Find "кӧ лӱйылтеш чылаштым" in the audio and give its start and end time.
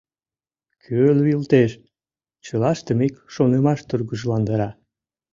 0.83-2.99